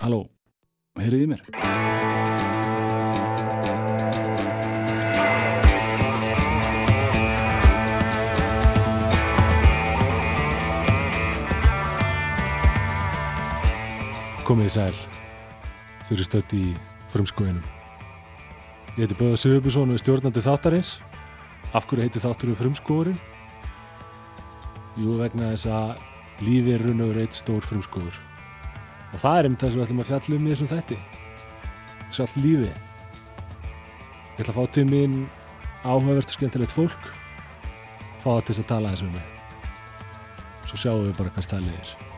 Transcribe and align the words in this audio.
Halló, 0.00 0.22
heyriði 0.96 1.26
mér? 1.28 1.40
Komið 14.48 14.70
í 14.70 14.72
sæl, 14.72 14.96
þau 16.06 16.14
eru 16.16 16.24
stödd 16.24 16.54
í 16.56 16.62
frumskóinum. 17.12 17.60
Ég 18.96 19.04
heiti 19.04 19.20
Böða 19.20 19.36
Sigurbjörnsson 19.44 19.92
og 19.92 20.00
er 20.00 20.04
stjórnandi 20.06 20.46
þáttarins. 20.48 20.94
Af 21.76 21.84
hverju 21.92 22.08
heiti 22.08 22.24
þátturinn 22.24 22.56
frumskóurinn? 22.62 23.20
Jú, 24.96 25.20
vegna 25.20 25.52
þess 25.52 25.68
að 25.68 25.94
lífi 26.48 26.78
er 26.78 26.88
raun 26.88 27.04
og 27.04 27.12
verið 27.12 27.28
eitt 27.28 27.42
stór 27.44 27.68
frumskóur. 27.68 28.16
Og 29.10 29.18
það 29.18 29.38
er 29.38 29.48
einmitt 29.48 29.64
það 29.64 29.72
sem 29.72 29.80
við 29.80 29.86
ætlum 29.86 30.02
að 30.02 30.10
fjalla 30.10 30.36
um 30.36 30.46
í 30.46 30.52
þessum 30.54 30.70
þætti. 30.70 30.98
Sjálf 32.10 32.36
lífi. 32.38 32.70
Ég 34.36 34.44
ætla 34.44 34.54
að 34.54 34.60
fá 34.60 34.76
til 34.76 34.86
mín 34.90 35.16
áhugavert 35.84 36.30
og 36.30 36.36
skemmtilegt 36.36 36.76
fólk. 36.76 37.10
Fá 38.20 38.30
það 38.36 38.44
til 38.44 38.54
þess 38.54 38.64
að 38.66 38.70
tala 38.74 38.94
þess 38.94 39.08
um 39.08 39.16
mig. 39.16 39.34
Svo 40.68 40.84
sjáum 40.84 41.08
við 41.08 41.18
bara 41.18 41.34
hvað 41.34 41.50
stælið 41.50 41.82
er. 41.82 42.09